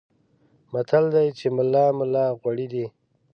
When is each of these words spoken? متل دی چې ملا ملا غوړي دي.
متل 0.71 1.05
دی 1.15 1.27
چې 1.37 1.45
ملا 1.55 1.85
ملا 1.99 2.25
غوړي 2.39 2.67
دي. 2.73 2.85